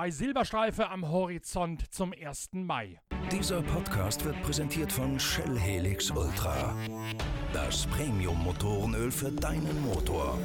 Zwei 0.00 0.10
Silberstreife 0.10 0.88
am 0.88 1.10
Horizont 1.10 1.92
zum 1.92 2.14
1. 2.18 2.52
Mai. 2.52 2.98
Dieser 3.30 3.60
Podcast 3.60 4.24
wird 4.24 4.40
präsentiert 4.40 4.90
von 4.90 5.20
Shell 5.20 5.58
Helix 5.58 6.10
Ultra. 6.10 6.74
Das 7.52 7.86
Premium-Motorenöl 7.88 9.10
für 9.10 9.30
deinen 9.30 9.82
Motor. 9.82 10.38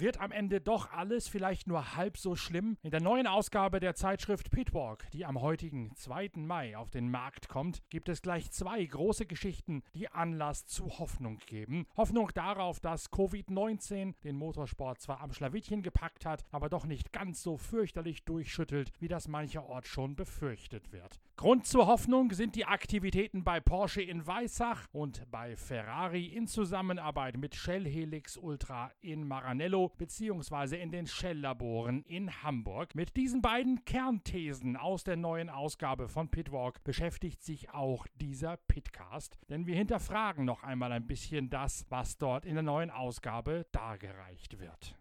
Wird 0.00 0.18
am 0.18 0.32
Ende 0.32 0.62
doch 0.62 0.90
alles 0.92 1.28
vielleicht 1.28 1.66
nur 1.66 1.94
halb 1.94 2.16
so 2.16 2.34
schlimm? 2.34 2.78
In 2.82 2.90
der 2.90 3.02
neuen 3.02 3.26
Ausgabe 3.26 3.80
der 3.80 3.94
Zeitschrift 3.94 4.50
Pitwalk, 4.50 5.06
die 5.12 5.26
am 5.26 5.42
heutigen 5.42 5.94
2. 5.94 6.30
Mai 6.36 6.74
auf 6.74 6.88
den 6.88 7.10
Markt 7.10 7.50
kommt, 7.50 7.82
gibt 7.90 8.08
es 8.08 8.22
gleich 8.22 8.50
zwei 8.50 8.82
große 8.82 9.26
Geschichten, 9.26 9.82
die 9.94 10.08
Anlass 10.08 10.64
zu 10.64 10.98
Hoffnung 10.98 11.36
geben. 11.44 11.86
Hoffnung 11.98 12.30
darauf, 12.32 12.80
dass 12.80 13.12
Covid-19 13.12 14.14
den 14.24 14.36
Motorsport 14.36 15.02
zwar 15.02 15.20
am 15.20 15.34
Schlawittchen 15.34 15.82
gepackt 15.82 16.24
hat, 16.24 16.46
aber 16.50 16.70
doch 16.70 16.86
nicht 16.86 17.12
ganz 17.12 17.42
so 17.42 17.58
fürchterlich 17.58 18.24
durchschüttelt, 18.24 18.92
wie 19.00 19.08
das 19.08 19.28
mancherorts 19.28 19.88
schon 19.88 20.16
befürchtet 20.16 20.92
wird. 20.92 21.20
Grund 21.36 21.66
zur 21.66 21.86
Hoffnung 21.86 22.32
sind 22.32 22.54
die 22.54 22.66
Aktivitäten 22.66 23.44
bei 23.44 23.60
Porsche 23.60 24.02
in 24.02 24.26
Weissach 24.26 24.86
und 24.92 25.30
bei 25.30 25.56
Ferrari 25.56 26.26
in 26.26 26.46
Zusammenarbeit 26.46 27.38
mit 27.38 27.54
Shell 27.54 27.86
Helix 27.86 28.36
Ultra 28.36 28.92
in 29.00 29.26
Maranello 29.26 29.89
bzw. 29.98 30.80
in 30.80 30.90
den 30.90 31.06
Shell-Laboren 31.06 32.02
in 32.04 32.42
Hamburg. 32.42 32.94
Mit 32.94 33.16
diesen 33.16 33.42
beiden 33.42 33.84
Kernthesen 33.84 34.76
aus 34.76 35.04
der 35.04 35.16
neuen 35.16 35.50
Ausgabe 35.50 36.08
von 36.08 36.28
Pitwalk 36.28 36.82
beschäftigt 36.84 37.42
sich 37.42 37.70
auch 37.70 38.06
dieser 38.14 38.56
Pitcast, 38.56 39.38
denn 39.48 39.66
wir 39.66 39.76
hinterfragen 39.76 40.44
noch 40.44 40.62
einmal 40.62 40.92
ein 40.92 41.06
bisschen 41.06 41.50
das, 41.50 41.86
was 41.88 42.18
dort 42.18 42.44
in 42.44 42.54
der 42.54 42.62
neuen 42.62 42.90
Ausgabe 42.90 43.66
dargereicht 43.72 44.58
wird. 44.58 44.96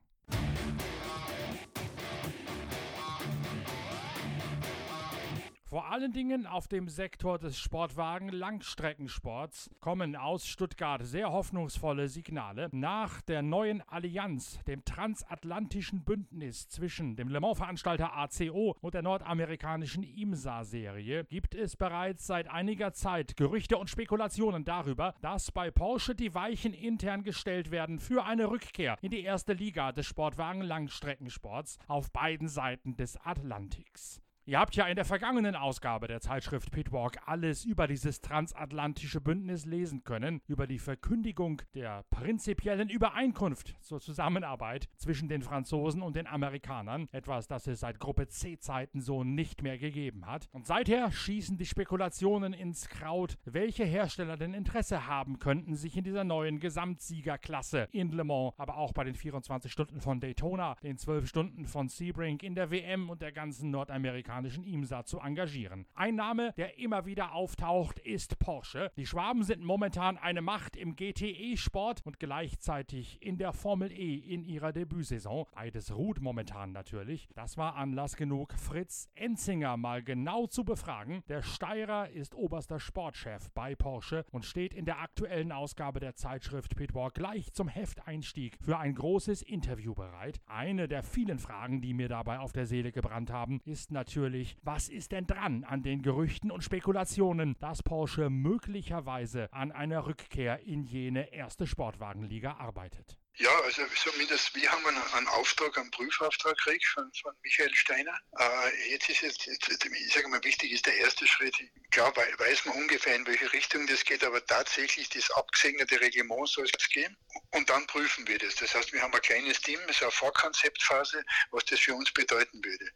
Vor 5.69 5.91
allen 5.91 6.13
Dingen 6.13 6.47
auf 6.47 6.67
dem 6.67 6.89
Sektor 6.89 7.37
des 7.37 7.59
Sportwagen-Langstreckensports 7.59 9.69
kommen 9.79 10.15
aus 10.15 10.47
Stuttgart 10.47 11.05
sehr 11.05 11.31
hoffnungsvolle 11.31 12.09
Signale. 12.09 12.69
Nach 12.71 13.21
der 13.21 13.43
neuen 13.43 13.87
Allianz, 13.87 14.57
dem 14.65 14.83
transatlantischen 14.83 16.03
Bündnis 16.03 16.67
zwischen 16.69 17.15
dem 17.15 17.27
Le 17.27 17.39
Mans-Veranstalter 17.39 18.15
ACO 18.15 18.77
und 18.81 18.95
der 18.95 19.03
nordamerikanischen 19.03 20.01
IMSA-Serie, 20.01 21.25
gibt 21.25 21.53
es 21.53 21.75
bereits 21.75 22.25
seit 22.25 22.49
einiger 22.49 22.91
Zeit 22.93 23.37
Gerüchte 23.37 23.77
und 23.77 23.91
Spekulationen 23.91 24.65
darüber, 24.65 25.13
dass 25.21 25.51
bei 25.51 25.69
Porsche 25.69 26.15
die 26.15 26.33
Weichen 26.33 26.73
intern 26.73 27.21
gestellt 27.21 27.69
werden 27.69 27.99
für 27.99 28.25
eine 28.25 28.49
Rückkehr 28.49 28.97
in 29.03 29.11
die 29.11 29.21
erste 29.21 29.53
Liga 29.53 29.91
des 29.91 30.07
Sportwagen-Langstreckensports 30.07 31.77
auf 31.85 32.11
beiden 32.11 32.47
Seiten 32.47 32.97
des 32.97 33.17
Atlantiks. 33.17 34.19
Ihr 34.49 34.59
habt 34.59 34.75
ja 34.75 34.87
in 34.87 34.95
der 34.95 35.05
vergangenen 35.05 35.55
Ausgabe 35.55 36.07
der 36.07 36.21
Zeitschrift 36.21 36.71
Pitwalk 36.71 37.19
alles 37.27 37.65
über 37.65 37.85
dieses 37.85 38.19
transatlantische 38.21 39.21
Bündnis 39.21 39.67
lesen 39.67 40.03
können, 40.03 40.41
über 40.47 40.65
die 40.65 40.79
Verkündigung 40.79 41.61
der 41.75 42.03
prinzipiellen 42.09 42.89
Übereinkunft 42.89 43.75
zur 43.79 44.01
Zusammenarbeit 44.01 44.89
zwischen 44.97 45.29
den 45.29 45.43
Franzosen 45.43 46.01
und 46.01 46.15
den 46.15 46.25
Amerikanern, 46.25 47.09
etwas, 47.11 47.45
das 47.45 47.67
es 47.67 47.81
seit 47.81 47.99
Gruppe 47.99 48.27
C-Zeiten 48.27 49.01
so 49.01 49.23
nicht 49.23 49.61
mehr 49.61 49.77
gegeben 49.77 50.25
hat. 50.25 50.49
Und 50.51 50.65
seither 50.65 51.11
schießen 51.11 51.59
die 51.59 51.67
Spekulationen 51.67 52.53
ins 52.53 52.89
Kraut, 52.89 53.37
welche 53.45 53.85
Hersteller 53.85 54.35
denn 54.35 54.55
Interesse 54.55 55.05
haben 55.05 55.37
könnten, 55.37 55.75
sich 55.75 55.95
in 55.95 56.03
dieser 56.03 56.23
neuen 56.23 56.59
Gesamtsiegerklasse 56.59 57.87
in 57.91 58.13
Le 58.13 58.23
Mans, 58.23 58.55
aber 58.57 58.77
auch 58.77 58.93
bei 58.93 59.03
den 59.03 59.13
24 59.13 59.71
Stunden 59.71 60.01
von 60.01 60.19
Daytona, 60.19 60.75
den 60.81 60.97
12 60.97 61.27
Stunden 61.27 61.67
von 61.67 61.87
Sebring, 61.87 62.39
in 62.39 62.55
der 62.55 62.71
WM 62.71 63.11
und 63.11 63.21
der 63.21 63.31
ganzen 63.31 63.69
nordamerikanischen 63.69 64.38
amerikanischen 64.39 64.63
IMSA 64.63 65.03
zu 65.03 65.19
engagieren. 65.19 65.85
Ein 65.95 66.15
Name, 66.15 66.53
der 66.57 66.79
immer 66.79 67.05
wieder 67.05 67.33
auftaucht, 67.33 67.99
ist 67.99 68.39
Porsche. 68.39 68.91
Die 68.97 69.05
Schwaben 69.05 69.43
sind 69.43 69.63
momentan 69.63 70.17
eine 70.17 70.41
Macht 70.41 70.75
im 70.75 70.95
GTE-Sport 70.95 72.01
und 72.05 72.19
gleichzeitig 72.19 73.21
in 73.21 73.37
der 73.37 73.51
Formel 73.53 73.91
E 73.91 74.15
in 74.15 74.43
ihrer 74.45 74.71
Debütsaison. 74.71 75.45
Beides 75.53 75.95
ruht 75.95 76.21
momentan 76.21 76.71
natürlich. 76.71 77.27
Das 77.35 77.57
war 77.57 77.75
Anlass 77.75 78.15
genug, 78.15 78.53
Fritz 78.53 79.09
Enzinger 79.15 79.75
mal 79.77 80.03
genau 80.03 80.47
zu 80.47 80.63
befragen. 80.63 81.21
Der 81.27 81.41
Steirer 81.41 82.09
ist 82.09 82.35
oberster 82.35 82.79
Sportchef 82.79 83.49
bei 83.53 83.75
Porsche 83.75 84.25
und 84.31 84.45
steht 84.45 84.73
in 84.73 84.85
der 84.85 85.01
aktuellen 85.01 85.51
Ausgabe 85.51 85.99
der 85.99 86.15
Zeitschrift 86.15 86.75
Pitwalk 86.75 87.15
gleich 87.15 87.51
zum 87.53 87.67
Hefteinstieg 87.67 88.57
für 88.61 88.77
ein 88.77 88.95
großes 88.95 89.41
Interview 89.41 89.93
bereit. 89.93 90.39
Eine 90.45 90.87
der 90.87 91.03
vielen 91.03 91.39
Fragen, 91.39 91.81
die 91.81 91.93
mir 91.93 92.07
dabei 92.07 92.39
auf 92.39 92.53
der 92.53 92.65
Seele 92.65 92.91
gebrannt 92.91 93.31
haben, 93.31 93.59
ist 93.65 93.91
natürlich, 93.91 94.18
natürlich, 94.19 94.57
was 94.63 94.89
ist 94.89 95.13
denn 95.13 95.25
dran 95.25 95.63
an 95.63 95.81
den 95.81 96.01
Gerüchten 96.01 96.51
und 96.51 96.61
Spekulationen, 96.61 97.55
dass 97.61 97.81
Porsche 97.81 98.29
möglicherweise 98.29 99.47
an 99.53 99.71
einer 99.71 100.07
Rückkehr 100.07 100.59
in 100.59 100.83
jene 100.83 101.31
erste 101.31 101.65
Sportwagenliga 101.65 102.57
arbeitet? 102.57 103.17
Ja, 103.37 103.57
also 103.61 103.83
zumindest 103.95 104.53
wir 104.53 104.69
haben 104.69 104.85
einen, 104.85 105.27
Auftrag, 105.29 105.77
einen 105.77 105.89
Prüfauftrag 105.91 106.57
gekriegt 106.57 106.85
von, 106.87 107.09
von 107.21 107.33
Michael 107.43 107.73
Steiner. 107.73 108.19
Äh, 108.37 108.91
jetzt 108.91 109.07
ist 109.07 109.23
es, 109.23 109.47
ich 109.47 110.13
sage 110.13 110.27
mal, 110.27 110.43
wichtig 110.43 110.73
ist 110.73 110.85
der 110.85 110.97
erste 110.97 111.25
Schritt. 111.25 111.55
Klar 111.91 112.13
weiß 112.17 112.65
man 112.65 112.75
ungefähr, 112.75 113.15
in 113.15 113.25
welche 113.25 113.53
Richtung 113.53 113.87
das 113.87 114.03
geht, 114.03 114.25
aber 114.25 114.45
tatsächlich 114.45 115.07
das 115.11 115.31
abgesegnete 115.31 116.01
Reglement 116.01 116.49
soll 116.49 116.65
es 116.65 116.89
gehen. 116.89 117.15
Und 117.51 117.69
dann 117.69 117.87
prüfen 117.87 118.27
wir 118.27 118.37
das. 118.37 118.55
Das 118.55 118.75
heißt, 118.75 118.91
wir 118.91 119.01
haben 119.01 119.13
ein 119.13 119.21
kleines 119.21 119.61
Team, 119.61 119.79
es 119.87 119.95
ist 119.95 120.03
eine 120.03 120.11
Vorkonzeptphase, 120.11 121.23
was 121.51 121.63
das 121.63 121.79
für 121.79 121.95
uns 121.95 122.11
bedeuten 122.11 122.61
würde. 122.61 122.91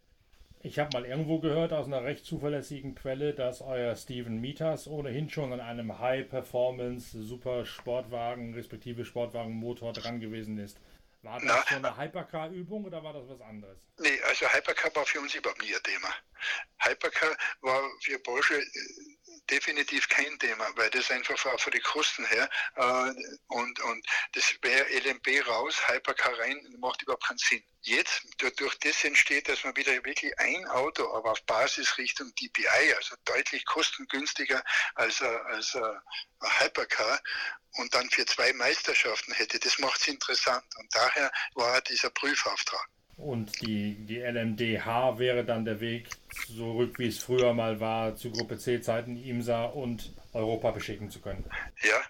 Ich 0.65 0.79
habe 0.79 0.97
mal 0.97 1.05
irgendwo 1.05 1.39
gehört 1.39 1.73
aus 1.73 1.87
einer 1.87 2.05
recht 2.05 2.25
zuverlässigen 2.25 2.95
Quelle, 2.95 3.33
dass 3.33 3.59
euer 3.61 3.97
Steven 3.97 4.39
Mieters 4.39 4.87
ohnehin 4.87 5.29
schon 5.29 5.51
an 5.51 5.59
einem 5.59 5.99
High-Performance 5.99 7.21
Super 7.21 7.65
Sportwagen 7.65 8.53
respektive 8.53 9.03
Sportwagenmotor 9.03 9.91
dran 9.91 10.21
gewesen 10.21 10.57
ist. 10.57 10.79
War 11.21 11.39
das 11.39 11.43
Na, 11.45 11.63
so 11.69 11.75
eine 11.75 11.97
Hypercar-Übung 11.97 12.85
oder 12.85 13.03
war 13.03 13.11
das 13.11 13.27
was 13.27 13.41
anderes? 13.41 13.77
Nee, 13.99 14.17
also 14.25 14.45
Hypercar 14.45 14.95
war 14.95 15.05
für 15.05 15.19
uns 15.19 15.35
überhaupt 15.35 15.61
nie 15.61 15.75
ein 15.75 15.83
Thema. 15.83 16.07
Hypercar 16.79 17.35
war 17.61 17.81
für 17.99 18.19
Porsche 18.19 18.55
äh, 18.55 19.22
definitiv 19.49 20.07
kein 20.09 20.37
Thema, 20.39 20.69
weil 20.75 20.89
das 20.89 21.11
einfach 21.11 21.37
von 21.37 21.71
den 21.71 21.83
Kosten 21.83 22.25
her 22.25 22.49
äh, 22.75 23.11
und, 23.47 23.79
und 23.81 24.05
das 24.33 24.55
wäre 24.61 24.85
LMP 24.99 25.45
raus, 25.47 25.75
Hypercar 25.87 26.37
rein, 26.39 26.75
macht 26.79 27.01
überhaupt 27.01 27.27
keinen 27.27 27.37
Sinn. 27.37 27.63
Jetzt, 27.81 28.23
durch 28.37 28.79
das 28.79 29.03
entsteht, 29.03 29.49
dass 29.49 29.63
man 29.63 29.75
wieder 29.75 29.91
wirklich 30.05 30.37
ein 30.39 30.65
Auto, 30.67 31.13
aber 31.13 31.31
auf 31.31 31.43
Basis 31.45 31.97
Richtung 31.97 32.33
DPI, 32.35 32.93
also 32.95 33.15
deutlich 33.25 33.65
kostengünstiger 33.65 34.63
als, 34.95 35.21
ein, 35.21 35.37
als 35.47 35.75
ein 35.75 35.99
Hypercar 36.59 37.21
und 37.73 37.93
dann 37.93 38.09
für 38.09 38.25
zwei 38.25 38.53
Meisterschaften 38.53 39.33
hätte. 39.33 39.59
Das 39.59 39.79
macht 39.79 39.99
es 39.99 40.07
interessant 40.07 40.63
und 40.77 40.95
daher 40.95 41.31
war 41.55 41.81
dieser 41.81 42.09
Prüfauftrag. 42.11 42.87
Und 43.23 43.61
die, 43.61 43.95
die 44.05 44.19
LMDH 44.19 45.17
wäre 45.17 45.45
dann 45.45 45.63
der 45.65 45.79
Weg 45.79 46.09
zurück, 46.47 46.99
wie 46.99 47.07
es 47.07 47.19
früher 47.19 47.53
mal 47.53 47.79
war, 47.79 48.15
zu 48.15 48.31
Gruppe 48.31 48.57
C-Zeiten 48.57 49.15
IMSA 49.15 49.65
und 49.65 50.13
Europa 50.33 50.71
beschicken 50.71 51.09
zu 51.09 51.21
können. 51.21 51.45
Ja, 51.83 52.01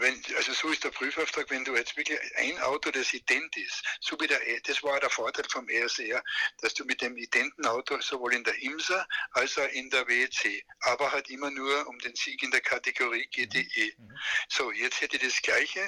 wenn, 0.00 0.22
also 0.36 0.52
so 0.52 0.68
ist 0.68 0.84
der 0.84 0.90
Prüfauftrag, 0.90 1.50
wenn 1.50 1.64
du 1.64 1.74
jetzt 1.74 1.96
wirklich 1.96 2.18
ein 2.36 2.58
Auto, 2.60 2.90
das 2.90 3.12
ident 3.12 3.56
ist, 3.56 3.82
so 4.00 4.18
wie 4.20 4.26
der, 4.26 4.40
das 4.64 4.82
war 4.82 4.98
der 5.00 5.10
Vorteil 5.10 5.44
vom 5.50 5.68
ESR, 5.68 6.22
dass 6.60 6.74
du 6.74 6.84
mit 6.84 7.00
dem 7.00 7.16
identen 7.16 7.66
Auto 7.66 8.00
sowohl 8.00 8.34
in 8.34 8.44
der 8.44 8.56
IMSA 8.62 9.06
als 9.32 9.58
auch 9.58 9.68
in 9.68 9.90
der 9.90 10.06
WEC, 10.06 10.64
aber 10.80 11.12
halt 11.12 11.28
immer 11.30 11.50
nur 11.50 11.86
um 11.88 11.98
den 11.98 12.14
Sieg 12.14 12.42
in 12.42 12.50
der 12.50 12.60
Kategorie 12.60 13.26
GTE. 13.26 13.92
Mhm. 13.96 14.18
So, 14.48 14.72
jetzt 14.72 15.00
hätte 15.00 15.16
ich 15.16 15.22
das 15.22 15.42
gleiche, 15.42 15.80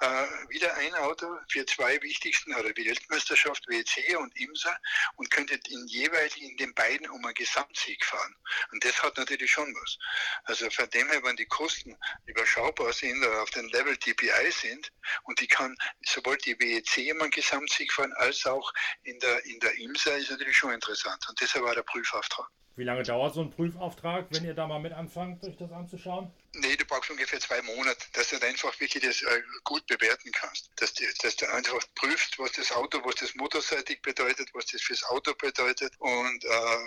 äh, 0.00 0.26
wieder 0.48 0.74
ein 0.74 0.94
Auto 0.94 1.26
für 1.48 1.64
zwei 1.66 2.00
wichtigsten, 2.02 2.54
oder 2.54 2.72
die 2.72 2.86
Weltmeisterschaft 2.86 3.66
WEC 3.68 4.18
und 4.18 4.36
IMSA 4.36 4.78
und 5.16 5.30
könnte 5.30 5.58
in 5.68 5.86
jeweils 5.86 6.36
in 6.36 6.56
den 6.56 6.74
beiden 6.74 7.08
um 7.10 7.24
einen 7.24 7.34
Gesamtsieg 7.34 8.04
fahren. 8.04 8.34
Und 8.72 8.84
das 8.84 9.02
hat 9.02 9.16
natürlich 9.16 9.50
schon 9.50 9.74
was. 9.74 9.98
Also 10.44 10.70
von 10.70 10.88
dem 10.90 11.08
her, 11.08 11.22
wenn 11.22 11.36
die 11.36 11.46
Kosten 11.46 11.96
überschaubar 12.26 12.92
sind, 12.92 13.24
auf 13.24 13.50
den 13.54 13.68
Level 13.68 13.96
DPI 13.96 14.50
sind 14.50 14.92
und 15.24 15.40
die 15.40 15.46
kann 15.46 15.76
sowohl 16.06 16.36
die 16.38 16.58
WEC 16.58 17.10
einen 17.10 17.30
Gesamtsieg 17.30 17.92
fahren 17.92 18.12
als 18.14 18.44
auch 18.46 18.72
in 19.02 19.18
der, 19.20 19.44
in 19.44 19.60
der 19.60 19.76
IMSA 19.78 20.12
ist 20.16 20.30
natürlich 20.30 20.56
schon 20.56 20.72
interessant 20.72 21.24
und 21.28 21.40
deshalb 21.40 21.64
war 21.64 21.74
der 21.74 21.82
Prüfauftrag. 21.82 22.48
Wie 22.74 22.84
lange 22.84 23.02
dauert 23.02 23.34
so 23.34 23.42
ein 23.42 23.50
Prüfauftrag, 23.50 24.28
wenn 24.30 24.44
ihr 24.44 24.54
da 24.54 24.66
mal 24.66 24.80
mit 24.80 24.92
anfangt, 24.92 25.44
euch 25.44 25.56
das 25.58 25.70
anzuschauen? 25.72 26.32
Nee, 26.54 26.74
du 26.76 26.86
brauchst 26.86 27.10
ungefähr 27.10 27.38
zwei 27.38 27.60
Monate, 27.62 28.06
dass 28.14 28.30
du 28.30 28.40
einfach 28.40 28.78
wirklich 28.80 29.02
das 29.02 29.20
äh, 29.22 29.42
gut 29.64 29.86
bewerten 29.86 30.32
kannst. 30.32 30.70
Dass, 30.76 30.94
die, 30.94 31.06
dass 31.22 31.36
du 31.36 31.46
einfach 31.52 31.80
prüfst, 31.94 32.38
was 32.38 32.52
das 32.52 32.72
Auto, 32.72 33.04
was 33.04 33.16
das 33.16 33.34
motorseitig 33.34 34.00
bedeutet, 34.00 34.48
was 34.54 34.66
das 34.66 34.80
fürs 34.80 35.04
Auto 35.04 35.34
bedeutet 35.34 35.92
und 35.98 36.44
äh, 36.44 36.78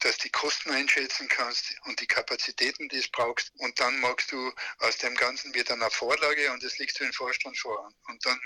dass 0.00 0.18
die 0.18 0.30
Kosten 0.30 0.70
einschätzen 0.70 1.28
kannst 1.28 1.72
und 1.86 2.00
die 2.00 2.06
Kapazitäten, 2.06 2.88
die 2.88 2.98
es 2.98 3.08
brauchst. 3.08 3.52
Und 3.58 3.78
dann 3.78 3.98
magst 4.00 4.32
du 4.32 4.52
aus 4.80 4.98
dem 4.98 5.14
Ganzen 5.14 5.54
wieder 5.54 5.74
eine 5.74 5.90
Vorlage 5.90 6.50
und 6.52 6.62
das 6.64 6.78
legst 6.78 6.98
du 6.98 7.04
den 7.04 7.12
Vorstand 7.12 7.56
vor. 7.56 7.92
Und 8.08 8.26
dann 8.26 8.40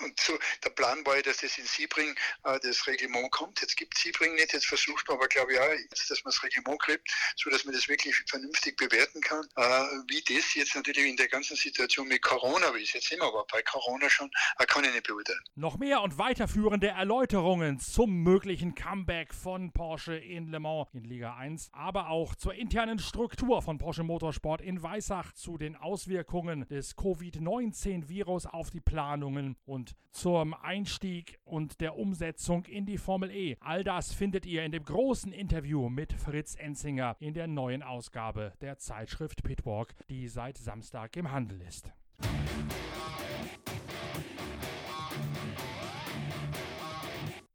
Und 0.00 0.18
so, 0.20 0.38
der 0.64 0.70
Plan 0.70 1.04
war 1.04 1.16
ja, 1.16 1.22
dass 1.22 1.38
das 1.38 1.58
in 1.58 1.64
Siebring 1.64 2.14
äh, 2.44 2.58
das 2.62 2.86
Reglement 2.86 3.30
kommt. 3.32 3.60
Jetzt 3.60 3.76
gibt 3.76 3.96
es 3.96 4.02
Siebring 4.02 4.34
nicht, 4.34 4.52
jetzt 4.52 4.66
versucht 4.66 5.08
man 5.08 5.16
aber, 5.16 5.26
glaube 5.28 5.52
ich, 5.52 5.58
auch, 5.58 5.70
jetzt, 5.90 6.10
dass 6.10 6.22
man 6.24 6.30
das 6.30 6.42
Reglement 6.42 6.80
kriegt, 6.80 7.08
sodass 7.36 7.64
man 7.64 7.74
das 7.74 7.88
wirklich 7.88 8.14
vernünftig 8.28 8.76
bewerten 8.76 9.20
kann. 9.20 9.44
Äh, 9.56 9.62
wie 10.08 10.22
das 10.22 10.54
jetzt 10.54 10.76
natürlich 10.76 11.06
in 11.06 11.16
der 11.16 11.28
ganzen 11.28 11.56
Situation 11.56 12.06
mit 12.06 12.22
Corona 12.22 12.68
ist, 12.76 12.92
jetzt 12.94 13.08
sind 13.08 13.20
wir 13.20 13.26
aber 13.26 13.44
bei 13.50 13.62
Corona 13.62 14.08
schon, 14.08 14.30
äh, 14.58 14.66
kann 14.66 14.84
ich 14.84 14.92
nicht 14.92 15.06
beurteilen. 15.06 15.40
Noch 15.56 15.78
mehr 15.78 16.00
und 16.02 16.16
weiterführende 16.18 16.88
Erläuterungen 16.88 17.80
zum 17.80 18.22
möglichen 18.22 18.74
Comeback 18.74 19.34
von 19.34 19.72
Porsche 19.72 20.16
in 20.16 20.48
Le 20.48 20.60
Mans 20.60 20.88
in 20.92 21.04
Liga 21.04 21.36
1, 21.36 21.70
aber 21.72 22.08
auch 22.08 22.34
zur 22.36 22.54
internen 22.54 22.98
Struktur 22.98 23.62
von 23.62 23.78
Porsche 23.78 24.04
Motorsport 24.04 24.60
in 24.60 24.82
Weissach, 24.82 25.32
zu 25.32 25.58
den 25.58 25.74
Auswirkungen 25.76 26.68
des 26.68 26.94
Covid-19-Virus 26.96 28.46
auf 28.46 28.70
die 28.70 28.80
Planungen 28.80 29.56
und 29.64 29.87
zum 30.10 30.54
Einstieg 30.54 31.38
und 31.44 31.80
der 31.80 31.96
Umsetzung 31.96 32.64
in 32.64 32.86
die 32.86 32.98
Formel 32.98 33.30
E. 33.30 33.56
All 33.60 33.84
das 33.84 34.12
findet 34.12 34.46
ihr 34.46 34.64
in 34.64 34.72
dem 34.72 34.84
großen 34.84 35.32
Interview 35.32 35.88
mit 35.88 36.12
Fritz 36.12 36.54
Enzinger 36.56 37.16
in 37.20 37.34
der 37.34 37.46
neuen 37.46 37.82
Ausgabe 37.82 38.52
der 38.60 38.78
Zeitschrift 38.78 39.42
Pitwalk, 39.42 39.94
die 40.08 40.28
seit 40.28 40.58
Samstag 40.58 41.16
im 41.16 41.30
Handel 41.30 41.60
ist. 41.62 41.92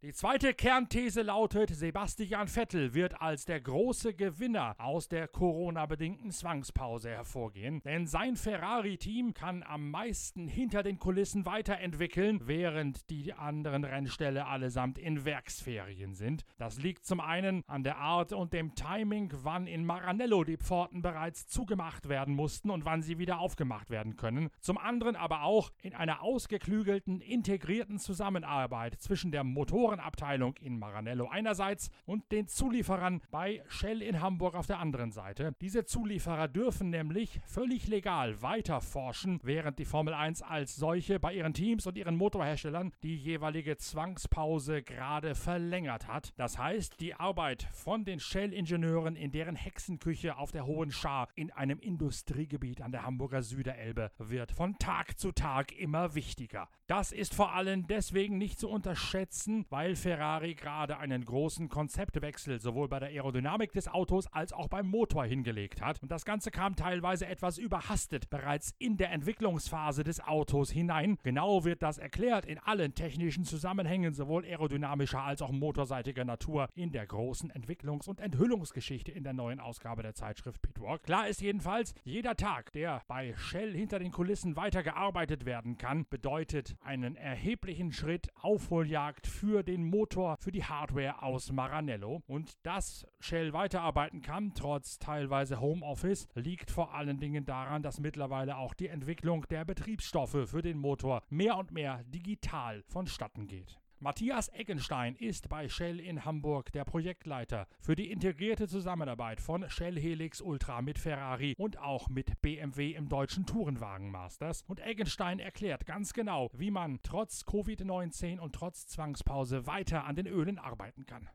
Die 0.04 0.12
zweite 0.12 0.54
Kernthese 0.54 1.22
lautet, 1.22 1.70
Sebastian 1.70 2.50
Vettel 2.50 2.94
wird 2.94 3.22
als 3.22 3.46
der 3.46 3.62
große 3.62 4.14
Gewinner 4.14 4.76
aus 4.78 5.08
der 5.08 5.30
Corona-bedingten 5.30 6.30
Zwangspause 6.30 7.10
hervorgehen, 7.10 7.80
denn 7.86 8.06
sein 8.06 8.36
Ferrari-Team 8.36 9.34
kann 9.34 9.64
am 9.64 9.92
meisten 9.92 10.50
hinter 10.50 10.84
den 10.84 11.00
Kulissen 11.00 11.46
weiterentwickeln, 11.46 12.42
während 12.48 13.10
die 13.10 13.32
anderen 13.32 13.86
Rennställe 13.86 14.46
allesamt 14.46 14.98
in 14.98 15.24
Werksferien 15.24 16.16
sind. 16.16 16.44
Das 16.58 16.82
liegt 16.82 17.06
zum 17.06 17.22
einen 17.22 17.64
an 17.68 17.86
der 17.86 17.96
Art 17.96 18.34
und 18.34 18.52
dem 18.52 18.76
Timing, 18.76 19.32
wann 19.44 19.68
in 19.68 19.86
Maranello 19.86 20.44
die 20.44 20.58
Pforten 20.58 21.02
bereits 21.02 21.48
zugemacht 21.48 22.10
werden 22.10 22.36
mussten 22.36 22.72
und 22.72 22.84
wann 22.84 23.02
sie 23.04 23.20
wieder 23.20 23.40
aufgemacht 23.40 23.90
werden 23.90 24.18
können. 24.18 24.50
Zum 24.60 24.78
anderen 24.78 25.16
aber 25.16 25.44
auch 25.44 25.72
in 25.82 25.96
einer 25.96 26.24
ausgeklügelten, 26.24 27.22
integrierten 27.22 28.00
Zusammenarbeit 28.00 29.00
zwischen 29.00 29.32
der 29.32 29.46
Motoren 29.46 29.93
Motorenabteilung 29.94 30.56
in 30.58 30.80
Maranello 30.80 31.28
einerseits 31.30 31.92
und 32.06 32.32
den 32.32 32.48
Zulieferern 32.48 33.22
bei 33.32 33.64
Shell 33.68 34.02
in 34.02 34.22
Hamburg 34.22 34.56
auf 34.56 34.68
der 34.68 34.80
anderen 34.80 35.12
Seite. 35.12 35.56
Diese 35.62 35.86
Zulieferer 35.86 36.48
dürfen 36.48 36.90
nämlich 36.90 37.40
völlig 37.46 37.88
legal 37.88 38.42
weiter 38.42 38.82
forschen, 38.82 39.40
während 39.44 39.78
die 39.80 39.86
Formel 39.86 40.14
1 40.14 40.42
als 40.42 40.76
solche 40.76 41.20
bei 41.20 41.34
ihren 41.34 41.54
Teams 41.54 41.86
und 41.86 41.98
ihren 41.98 42.16
Motorherstellern 42.16 42.92
die 43.04 43.16
jeweilige 43.16 43.78
Zwangspause 43.78 44.82
gerade 44.82 45.36
verlängert 45.36 46.08
hat. 46.08 46.34
Das 46.38 46.58
heißt, 46.58 47.00
die 47.00 47.14
Arbeit 47.14 47.68
von 47.72 48.04
den 48.04 48.20
Shell-Ingenieuren 48.20 49.16
in 49.16 49.32
deren 49.32 49.56
Hexenküche 49.56 50.38
auf 50.38 50.52
der 50.52 50.66
Hohen 50.66 50.92
Schar 50.92 51.28
in 51.36 51.52
einem 51.52 51.80
Industriegebiet 51.80 52.82
an 52.82 52.92
der 52.92 53.04
Hamburger 53.04 53.44
Süderelbe 53.44 54.12
wird 54.18 54.52
von 54.52 54.78
Tag 54.80 55.20
zu 55.20 55.32
Tag 55.32 55.72
immer 55.78 56.16
wichtiger. 56.16 56.68
Das 56.88 57.12
ist 57.12 57.34
vor 57.34 57.54
allem 57.54 57.88
deswegen 57.88 58.38
nicht 58.38 58.60
zu 58.60 58.70
unterschätzen, 58.70 59.66
weil 59.70 59.83
Ferrari 59.96 60.56
gerade 60.56 60.98
einen 60.98 61.26
großen 61.26 61.68
Konzeptwechsel 61.68 62.60
sowohl 62.62 62.88
bei 62.88 63.00
der 63.00 63.10
Aerodynamik 63.10 63.74
des 63.74 63.90
Autos 63.90 64.28
als 64.32 64.54
auch 64.54 64.70
beim 64.70 64.88
Motor 64.88 65.26
hingelegt 65.26 65.82
hat. 65.82 66.02
Und 66.02 66.10
das 66.10 66.24
Ganze 66.24 66.52
kam 66.52 66.78
teilweise 66.78 67.28
etwas 67.28 67.58
überhastet 67.58 68.30
bereits 68.30 68.74
in 68.80 68.96
der 68.96 69.12
Entwicklungsphase 69.12 70.06
des 70.06 70.22
Autos 70.22 70.72
hinein. 70.72 71.18
Genau 71.24 71.66
wird 71.66 71.84
das 71.84 71.98
erklärt 71.98 72.46
in 72.46 72.60
allen 72.60 72.96
technischen 72.96 73.44
Zusammenhängen, 73.44 74.14
sowohl 74.14 74.46
aerodynamischer 74.46 75.22
als 75.22 75.42
auch 75.42 75.52
motorseitiger 75.52 76.24
Natur, 76.24 76.70
in 76.76 76.94
der 76.94 77.06
großen 77.06 77.52
Entwicklungs- 77.52 78.08
und 78.08 78.22
Enthüllungsgeschichte 78.22 79.12
in 79.12 79.26
der 79.26 79.34
neuen 79.34 79.60
Ausgabe 79.60 80.02
der 80.02 80.14
Zeitschrift 80.14 80.62
Pitwalk. 80.62 81.04
Klar 81.04 81.28
ist 81.28 81.42
jedenfalls, 81.42 81.94
jeder 82.06 82.38
Tag, 82.38 82.72
der 82.72 83.02
bei 83.10 83.34
Shell 83.36 83.74
hinter 83.74 84.00
den 84.00 84.12
Kulissen 84.12 84.56
weitergearbeitet 84.56 85.46
werden 85.46 85.78
kann, 85.78 86.06
bedeutet 86.10 86.78
einen 86.84 87.18
erheblichen 87.18 87.92
Schritt 87.92 88.30
Aufholjagd 88.42 89.28
für 89.28 89.64
den 89.64 89.73
Motor, 89.82 90.38
für 90.38 90.52
die 90.52 90.64
Hardware 90.64 91.24
aus 91.24 91.52
Maranello. 91.52 92.22
Und 92.28 92.54
dass 92.64 93.08
Shell 93.20 93.54
weiterarbeiten 93.54 94.22
kann, 94.22 94.54
trotz 94.54 95.00
teilweise 95.00 95.60
Homeoffice, 95.60 96.28
liegt 96.36 96.70
vor 96.70 96.94
allen 96.94 97.20
Dingen 97.20 97.46
daran, 97.46 97.82
dass 97.82 98.00
mittlerweile 98.00 98.58
auch 98.58 98.74
die 98.74 98.90
Entwicklung 98.90 99.48
der 99.50 99.66
Betriebsstoffe 99.66 100.50
für 100.50 100.62
den 100.62 100.78
Motor 100.78 101.24
mehr 101.30 101.58
und 101.58 101.72
mehr 101.72 102.04
digital 102.04 102.84
vonstatten 102.84 103.48
geht. 103.48 103.83
Matthias 104.04 104.50
Eggenstein 104.50 105.16
ist 105.16 105.48
bei 105.48 105.70
Shell 105.70 106.02
in 106.02 106.26
Hamburg 106.26 106.74
der 106.74 106.84
Projektleiter 106.84 107.70
für 107.80 107.96
die 107.96 108.12
integrierte 108.12 108.68
Zusammenarbeit 108.68 109.40
von 109.40 109.70
Shell 109.70 109.98
Helix 109.98 110.42
Ultra 110.42 110.82
mit 110.82 111.00
Ferrari 111.00 111.56
und 111.58 111.80
auch 111.80 112.10
mit 112.10 112.42
BMW 112.42 112.92
im 112.96 113.08
deutschen 113.08 113.46
Tourenwagen 113.46 114.12
Masters. 114.12 114.66
Und 114.68 114.86
Eggenstein 114.86 115.40
erklärt 115.40 115.86
ganz 115.86 116.12
genau, 116.12 116.50
wie 116.52 116.70
man 116.70 117.00
trotz 117.02 117.46
Covid-19 117.48 118.40
und 118.40 118.54
trotz 118.54 118.88
Zwangspause 118.88 119.68
weiter 119.68 120.04
an 120.04 120.18
den 120.18 120.28
Ölen 120.28 120.60
arbeiten 120.60 121.06
kann. 121.06 121.30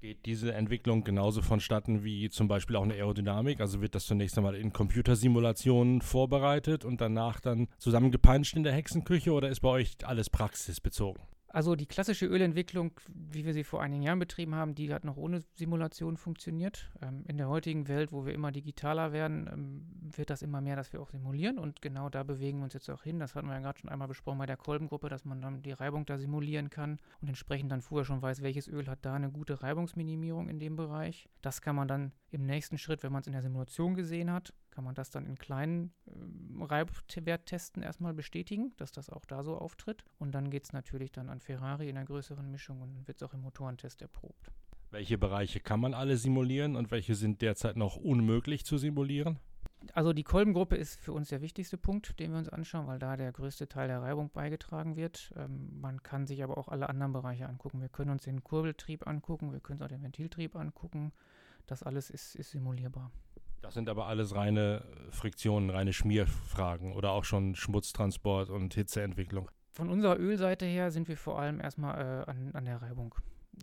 Geht 0.00 0.26
diese 0.26 0.54
Entwicklung 0.54 1.02
genauso 1.02 1.42
vonstatten 1.42 2.04
wie 2.04 2.30
zum 2.30 2.46
Beispiel 2.46 2.76
auch 2.76 2.84
eine 2.84 2.94
Aerodynamik? 2.94 3.60
Also 3.60 3.80
wird 3.80 3.96
das 3.96 4.06
zunächst 4.06 4.38
einmal 4.38 4.54
in 4.54 4.72
Computersimulationen 4.72 6.02
vorbereitet 6.02 6.84
und 6.84 7.00
danach 7.00 7.40
dann 7.40 7.66
zusammengepanscht 7.78 8.54
in 8.54 8.62
der 8.62 8.72
Hexenküche 8.74 9.32
oder 9.32 9.48
ist 9.48 9.58
bei 9.58 9.70
euch 9.70 9.96
alles 10.04 10.30
praxisbezogen? 10.30 11.20
Also 11.50 11.76
die 11.76 11.86
klassische 11.86 12.26
Ölentwicklung, 12.26 12.92
wie 13.08 13.46
wir 13.46 13.54
sie 13.54 13.64
vor 13.64 13.80
einigen 13.80 14.02
Jahren 14.02 14.18
betrieben 14.18 14.54
haben, 14.54 14.74
die 14.74 14.92
hat 14.92 15.04
noch 15.04 15.16
ohne 15.16 15.40
Simulation 15.54 16.18
funktioniert. 16.18 16.90
Ähm, 17.00 17.24
in 17.26 17.38
der 17.38 17.48
heutigen 17.48 17.88
Welt, 17.88 18.12
wo 18.12 18.26
wir 18.26 18.34
immer 18.34 18.52
digitaler 18.52 19.12
werden, 19.12 19.48
ähm, 19.50 19.86
wird 20.14 20.28
das 20.28 20.42
immer 20.42 20.60
mehr, 20.60 20.76
dass 20.76 20.92
wir 20.92 21.00
auch 21.00 21.08
simulieren 21.08 21.58
und 21.58 21.80
genau 21.80 22.10
da 22.10 22.22
bewegen 22.22 22.58
wir 22.58 22.64
uns 22.64 22.74
jetzt 22.74 22.90
auch 22.90 23.02
hin. 23.02 23.18
Das 23.18 23.34
hatten 23.34 23.46
wir 23.46 23.54
ja 23.54 23.60
gerade 23.60 23.78
schon 23.78 23.88
einmal 23.88 24.08
besprochen 24.08 24.38
bei 24.38 24.46
der 24.46 24.58
Kolbengruppe, 24.58 25.08
dass 25.08 25.24
man 25.24 25.40
dann 25.40 25.62
die 25.62 25.72
Reibung 25.72 26.04
da 26.04 26.18
simulieren 26.18 26.68
kann 26.68 26.98
und 27.22 27.28
entsprechend 27.28 27.72
dann 27.72 27.80
vorher 27.80 28.04
schon 28.04 28.20
weiß, 28.20 28.42
welches 28.42 28.68
Öl 28.68 28.86
hat 28.86 28.98
da 29.02 29.14
eine 29.14 29.30
gute 29.30 29.62
Reibungsminimierung 29.62 30.50
in 30.50 30.60
dem 30.60 30.76
Bereich. 30.76 31.30
Das 31.40 31.62
kann 31.62 31.76
man 31.76 31.88
dann 31.88 32.12
im 32.30 32.44
nächsten 32.44 32.76
Schritt, 32.76 33.02
wenn 33.02 33.12
man 33.12 33.22
es 33.22 33.26
in 33.26 33.32
der 33.32 33.42
Simulation 33.42 33.94
gesehen 33.94 34.30
hat, 34.30 34.52
kann 34.78 34.84
man 34.84 34.94
das 34.94 35.10
dann 35.10 35.26
in 35.26 35.36
kleinen 35.36 35.90
äh, 36.06 36.64
Reibwerttesten 36.64 37.82
erstmal 37.82 38.14
bestätigen, 38.14 38.72
dass 38.76 38.92
das 38.92 39.10
auch 39.10 39.24
da 39.24 39.42
so 39.42 39.58
auftritt. 39.58 40.04
Und 40.20 40.30
dann 40.36 40.50
geht 40.50 40.66
es 40.66 40.72
natürlich 40.72 41.10
dann 41.10 41.30
an 41.30 41.40
Ferrari 41.40 41.88
in 41.88 41.96
einer 41.96 42.06
größeren 42.06 42.48
Mischung 42.48 42.80
und 42.80 42.94
dann 42.94 43.08
wird 43.08 43.20
es 43.20 43.28
auch 43.28 43.34
im 43.34 43.40
Motorentest 43.40 44.02
erprobt. 44.02 44.52
Welche 44.92 45.18
Bereiche 45.18 45.58
kann 45.58 45.80
man 45.80 45.94
alle 45.94 46.16
simulieren 46.16 46.76
und 46.76 46.92
welche 46.92 47.16
sind 47.16 47.42
derzeit 47.42 47.76
noch 47.76 47.96
unmöglich 47.96 48.64
zu 48.64 48.78
simulieren? 48.78 49.40
Also 49.94 50.12
die 50.12 50.22
Kolbengruppe 50.22 50.76
ist 50.76 51.00
für 51.00 51.12
uns 51.12 51.30
der 51.30 51.42
wichtigste 51.42 51.76
Punkt, 51.76 52.20
den 52.20 52.30
wir 52.30 52.38
uns 52.38 52.48
anschauen, 52.48 52.86
weil 52.86 53.00
da 53.00 53.16
der 53.16 53.32
größte 53.32 53.66
Teil 53.66 53.88
der 53.88 54.02
Reibung 54.02 54.30
beigetragen 54.30 54.94
wird. 54.94 55.32
Ähm, 55.34 55.80
man 55.80 56.04
kann 56.04 56.28
sich 56.28 56.44
aber 56.44 56.56
auch 56.56 56.68
alle 56.68 56.88
anderen 56.88 57.12
Bereiche 57.12 57.48
angucken. 57.48 57.80
Wir 57.80 57.88
können 57.88 58.12
uns 58.12 58.22
den 58.22 58.44
Kurbeltrieb 58.44 59.08
angucken, 59.08 59.50
wir 59.52 59.58
können 59.58 59.80
uns 59.80 59.86
auch 59.86 59.92
den 59.92 60.04
Ventiltrieb 60.04 60.54
angucken. 60.54 61.10
Das 61.66 61.82
alles 61.82 62.10
ist, 62.10 62.36
ist 62.36 62.52
simulierbar. 62.52 63.10
Das 63.60 63.74
sind 63.74 63.88
aber 63.88 64.06
alles 64.06 64.34
reine 64.34 64.84
Friktionen, 65.10 65.70
reine 65.70 65.92
Schmierfragen 65.92 66.92
oder 66.92 67.12
auch 67.12 67.24
schon 67.24 67.54
Schmutztransport 67.54 68.50
und 68.50 68.74
Hitzeentwicklung. 68.74 69.50
Von 69.72 69.90
unserer 69.90 70.18
Ölseite 70.18 70.66
her 70.66 70.90
sind 70.90 71.08
wir 71.08 71.16
vor 71.16 71.38
allem 71.38 71.60
erstmal 71.60 72.24
äh, 72.26 72.30
an, 72.30 72.50
an 72.54 72.64
der 72.64 72.82
Reibung 72.82 73.14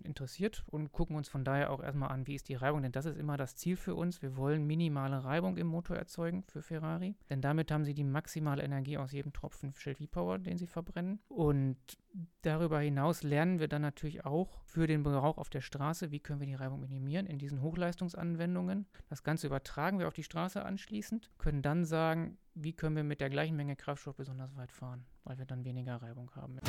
interessiert 0.03 0.63
und 0.67 0.91
gucken 0.91 1.15
uns 1.15 1.29
von 1.29 1.43
daher 1.43 1.71
auch 1.71 1.81
erstmal 1.81 2.11
an, 2.11 2.27
wie 2.27 2.35
ist 2.35 2.49
die 2.49 2.55
Reibung, 2.55 2.81
denn 2.81 2.91
das 2.91 3.05
ist 3.05 3.17
immer 3.17 3.37
das 3.37 3.55
Ziel 3.55 3.75
für 3.75 3.95
uns. 3.95 4.21
Wir 4.21 4.35
wollen 4.37 4.65
minimale 4.65 5.23
Reibung 5.23 5.57
im 5.57 5.67
Motor 5.67 5.97
erzeugen 5.97 6.43
für 6.47 6.61
Ferrari, 6.61 7.15
denn 7.29 7.41
damit 7.41 7.71
haben 7.71 7.85
sie 7.85 7.93
die 7.93 8.03
maximale 8.03 8.63
Energie 8.63 8.97
aus 8.97 9.11
jedem 9.11 9.33
Tropfen 9.33 9.73
Shell 9.73 9.95
V-Power, 9.95 10.39
den 10.39 10.57
sie 10.57 10.67
verbrennen. 10.67 11.19
Und 11.27 11.77
darüber 12.41 12.79
hinaus 12.79 13.23
lernen 13.23 13.59
wir 13.59 13.67
dann 13.67 13.81
natürlich 13.81 14.25
auch 14.25 14.61
für 14.63 14.87
den 14.87 15.03
Gebrauch 15.03 15.37
auf 15.37 15.49
der 15.49 15.61
Straße, 15.61 16.11
wie 16.11 16.19
können 16.19 16.39
wir 16.39 16.47
die 16.47 16.55
Reibung 16.55 16.79
minimieren 16.79 17.25
in 17.25 17.37
diesen 17.37 17.61
Hochleistungsanwendungen. 17.61 18.85
Das 19.09 19.23
Ganze 19.23 19.47
übertragen 19.47 19.99
wir 19.99 20.07
auf 20.07 20.13
die 20.13 20.23
Straße 20.23 20.63
anschließend, 20.63 21.31
können 21.37 21.61
dann 21.61 21.85
sagen, 21.85 22.37
wie 22.53 22.73
können 22.73 22.95
wir 22.95 23.03
mit 23.03 23.19
der 23.19 23.29
gleichen 23.29 23.55
Menge 23.55 23.75
Kraftstoff 23.75 24.15
besonders 24.15 24.55
weit 24.55 24.71
fahren, 24.71 25.05
weil 25.23 25.37
wir 25.37 25.45
dann 25.45 25.65
weniger 25.65 26.01
Reibung 26.01 26.31
haben. 26.35 26.59